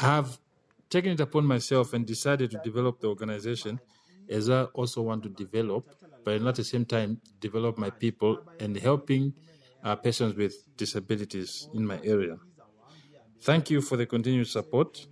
I've 0.00 0.38
taken 0.90 1.12
it 1.12 1.20
upon 1.20 1.46
myself 1.46 1.92
and 1.92 2.06
decided 2.06 2.50
to 2.50 2.58
develop 2.58 3.00
the 3.00 3.08
organization 3.08 3.80
as 4.28 4.50
I 4.50 4.64
also 4.64 5.02
want 5.02 5.22
to 5.24 5.28
develop, 5.28 5.94
but 6.24 6.42
at 6.42 6.54
the 6.54 6.64
same 6.64 6.84
time, 6.84 7.20
develop 7.40 7.78
my 7.78 7.90
people 7.90 8.44
and 8.58 8.76
helping 8.76 9.34
uh, 9.82 9.96
persons 9.96 10.34
with 10.36 10.54
disabilities 10.76 11.68
in 11.72 11.86
my 11.86 12.00
area. 12.02 12.38
Thank 13.40 13.70
you 13.70 13.80
for 13.82 13.96
the 13.96 14.06
continued 14.06 14.48
support 14.48 15.06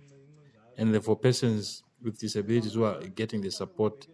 and 0.77 0.93
the- 0.93 1.01
for 1.01 1.17
persons 1.17 1.83
with 2.01 2.19
disabilities 2.19 2.73
who 2.75 2.83
are 2.85 3.01
getting 3.07 3.41
the 3.41 3.51
support 3.51 4.07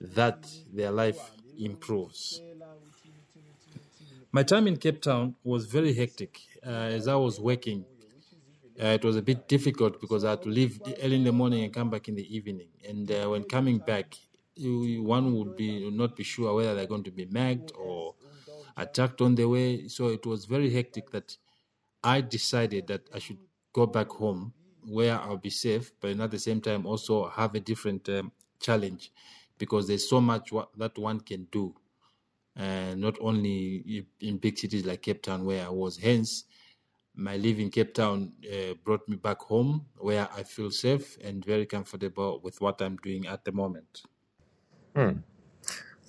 that 0.00 0.50
their 0.66 0.92
life 0.92 1.36
improves. 1.56 2.42
My 4.32 4.42
time 4.42 4.66
in 4.66 4.76
Cape 4.78 5.00
Town 5.02 5.36
was 5.44 5.66
very 5.66 5.92
hectic 5.94 6.40
uh, 6.66 6.70
as 6.70 7.06
I 7.08 7.14
was 7.16 7.38
working 7.40 7.86
uh, 8.80 8.86
it 8.98 9.04
was 9.04 9.16
a 9.16 9.22
bit 9.22 9.48
difficult 9.48 10.00
because 10.00 10.24
I 10.24 10.30
had 10.30 10.42
to 10.42 10.48
leave 10.48 10.80
early 11.02 11.16
in 11.16 11.24
the 11.24 11.32
morning 11.32 11.64
and 11.64 11.72
come 11.74 11.90
back 11.90 12.08
in 12.08 12.14
the 12.16 12.36
evening. 12.36 12.70
And 12.88 13.10
uh, 13.10 13.28
when 13.28 13.44
coming 13.44 13.80
back, 13.80 14.14
one 14.56 15.34
would 15.36 15.56
be 15.56 15.90
not 15.90 16.16
be 16.16 16.24
sure 16.24 16.54
whether 16.54 16.74
they're 16.74 16.86
going 16.86 17.04
to 17.04 17.10
be 17.10 17.26
magged 17.26 17.72
or 17.74 18.16
attacked 18.76 19.20
on 19.20 19.34
the 19.34 19.46
way. 19.48 19.88
So 19.88 20.08
it 20.08 20.26
was 20.26 20.46
very 20.46 20.70
hectic 20.70 21.10
that 21.10 21.36
I 22.04 22.20
decided 22.22 22.88
that 22.88 23.08
I 23.14 23.18
should 23.18 23.40
go 23.72 23.86
back 23.86 24.10
home 24.10 24.54
where 24.84 25.18
I'll 25.20 25.38
be 25.38 25.50
safe, 25.50 25.92
but 26.00 26.18
at 26.20 26.30
the 26.30 26.38
same 26.38 26.60
time 26.60 26.86
also 26.86 27.28
have 27.28 27.54
a 27.54 27.60
different 27.60 28.08
um, 28.08 28.32
challenge 28.60 29.12
because 29.58 29.88
there's 29.88 30.08
so 30.08 30.20
much 30.20 30.52
that 30.76 30.98
one 30.98 31.20
can 31.20 31.44
do. 31.52 31.74
Uh, 32.54 32.94
not 32.96 33.16
only 33.20 34.04
in 34.20 34.36
big 34.36 34.58
cities 34.58 34.84
like 34.84 35.00
Cape 35.00 35.22
Town, 35.22 35.44
where 35.46 35.64
I 35.64 35.70
was. 35.70 35.96
Hence, 35.96 36.44
my 37.14 37.36
live 37.36 37.58
in 37.58 37.70
Cape 37.70 37.94
Town 37.94 38.32
uh, 38.44 38.74
brought 38.84 39.08
me 39.08 39.16
back 39.16 39.40
home 39.40 39.86
where 39.96 40.28
I 40.36 40.42
feel 40.42 40.70
safe 40.70 41.16
and 41.24 41.44
very 41.44 41.66
comfortable 41.66 42.40
with 42.42 42.60
what 42.60 42.80
I'm 42.82 42.96
doing 42.96 43.26
at 43.26 43.44
the 43.44 43.52
moment. 43.52 44.02
Hm. 44.94 45.22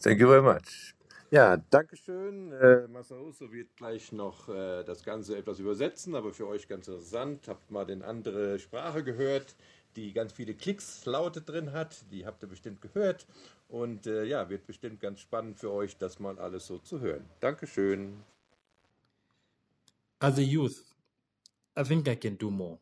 Thank 0.01 0.19
you 0.19 0.27
very 0.27 0.41
much. 0.41 0.93
Ja, 1.31 1.57
Dankeschön. 1.57 2.51
Äh, 2.51 2.87
Masauso 2.87 3.51
wird 3.51 3.75
gleich 3.75 4.11
noch 4.11 4.49
äh, 4.49 4.83
das 4.83 5.03
Ganze 5.03 5.35
etwas 5.35 5.59
übersetzen, 5.59 6.13
aber 6.13 6.31
für 6.31 6.47
euch 6.47 6.67
ganz 6.67 6.87
interessant. 6.87 7.47
Habt 7.47 7.71
mal 7.71 7.85
den 7.85 8.03
andere 8.03 8.59
Sprache 8.59 9.03
gehört, 9.03 9.55
die 9.95 10.13
ganz 10.13 10.33
viele 10.33 10.53
Klicks, 10.53 11.05
Laute 11.05 11.41
drin 11.41 11.71
hat. 11.71 12.03
Die 12.11 12.25
habt 12.25 12.43
ihr 12.43 12.49
bestimmt 12.49 12.81
gehört. 12.81 13.25
Und 13.69 14.05
äh, 14.05 14.25
ja, 14.25 14.49
wird 14.49 14.67
bestimmt 14.67 14.99
ganz 14.99 15.19
spannend 15.19 15.59
für 15.59 15.71
euch, 15.71 15.97
das 15.97 16.19
mal 16.19 16.37
alles 16.39 16.67
so 16.67 16.77
zu 16.77 16.99
hören. 16.99 17.25
Dankeschön. 17.39 18.23
As 20.19 20.37
a 20.37 20.41
youth, 20.41 20.83
I 21.77 21.83
think 21.83 22.07
I 22.07 22.15
can 22.15 22.37
do 22.37 22.49
more, 22.49 22.77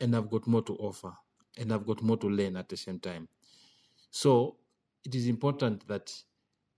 and 0.00 0.14
I've 0.14 0.30
got 0.30 0.46
more 0.46 0.64
to 0.64 0.74
offer, 0.78 1.18
and 1.58 1.72
I've 1.72 1.84
got 1.84 2.00
more 2.00 2.18
to 2.18 2.28
learn 2.28 2.56
at 2.56 2.68
the 2.68 2.76
same 2.76 3.00
time. 3.00 3.28
So 4.10 4.56
it 5.04 5.14
is 5.14 5.26
important 5.26 5.86
that 5.88 6.24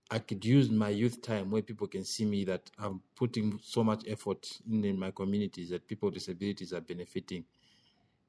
I 0.09 0.19
could 0.19 0.43
use 0.43 0.69
my 0.69 0.89
youth 0.89 1.21
time 1.21 1.51
where 1.51 1.61
people 1.61 1.87
can 1.87 2.03
see 2.03 2.25
me 2.25 2.43
that 2.45 2.69
I'm 2.77 3.01
putting 3.15 3.59
so 3.63 3.83
much 3.83 4.03
effort 4.07 4.59
in, 4.69 4.83
in 4.83 4.99
my 4.99 5.11
communities 5.11 5.69
that 5.69 5.87
people 5.87 6.07
with 6.07 6.15
disabilities 6.15 6.73
are 6.73 6.81
benefiting. 6.81 7.45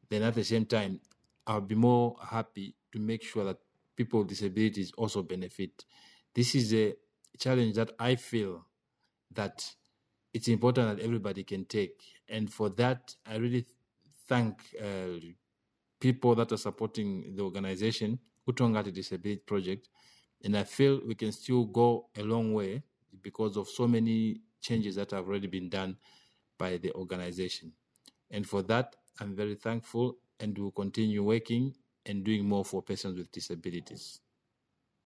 Then 0.09 0.23
at 0.23 0.35
the 0.35 0.45
same 0.45 0.67
time, 0.67 1.01
I'll 1.47 1.61
be 1.61 1.75
more 1.75 2.17
happy 2.23 2.77
to 2.93 2.99
make 2.99 3.23
sure 3.23 3.45
that 3.45 3.59
people 3.97 4.21
with 4.21 4.29
disabilities 4.29 4.93
also 4.97 5.23
benefit. 5.23 5.85
This 6.35 6.55
is 6.55 6.73
a 6.75 6.95
challenge 7.39 7.75
that 7.77 7.93
I 7.99 8.17
feel 8.17 8.67
that 9.33 9.75
it's 10.33 10.49
important 10.49 10.97
that 10.99 11.05
everybody 11.05 11.45
can 11.45 11.65
take. 11.65 12.01
And 12.29 12.53
for 12.53 12.71
that, 12.71 13.15
I 13.27 13.37
really 13.37 13.67
thank 14.29 14.75
uh, 14.83 15.19
people 16.01 16.35
that 16.35 16.53
are 16.53 16.57
supporting 16.57 17.35
the 17.37 17.43
organization, 17.43 18.19
Utongati 18.49 18.93
Disability 18.93 19.43
Project. 19.47 19.89
And 20.43 20.57
I 20.57 20.65
feel 20.65 21.01
we 21.07 21.15
can 21.15 21.33
still 21.33 21.65
go 21.65 22.09
a 22.17 22.23
long 22.23 22.53
way 22.53 22.83
because 23.23 23.57
of 23.57 23.69
so 23.69 23.87
many 23.87 24.41
changes 24.61 24.97
that 24.97 25.13
have 25.13 25.29
already 25.29 25.47
been 25.47 25.69
done 25.69 25.97
by 26.59 26.77
the 26.79 26.93
organization. 26.95 27.73
And 28.31 28.47
for 28.47 28.63
that, 28.63 28.97
I'm 29.21 29.35
very 29.35 29.55
thankful 29.55 30.19
and 30.41 30.57
we'll 30.59 30.71
continue 30.73 31.23
working 31.23 31.75
and 32.07 32.25
doing 32.25 32.47
more 32.49 32.65
for 32.65 32.83
persons 32.83 33.19
with 33.19 33.33
disabilities. 33.33 34.21